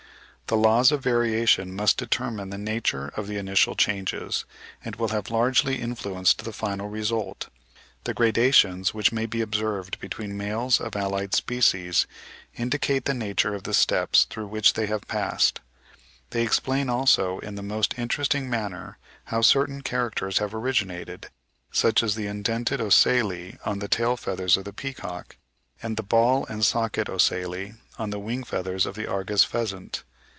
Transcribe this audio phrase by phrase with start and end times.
[0.47, 4.43] The laws of variation must determine the nature of the initial changes,
[4.83, 7.47] and will have largely influenced the final result.
[8.03, 12.05] The gradations, which may be observed between the males of allied species,
[12.53, 15.61] indicate the nature of the steps through which they have passed.
[16.31, 18.97] They explain also in the most interesting manner
[19.27, 21.29] how certain characters have originated,
[21.71, 25.37] such as the indented ocelli on the tail feathers of the peacock,
[25.81, 30.03] and the ball and socket ocelli on the wing feathers of the Argus pheasant.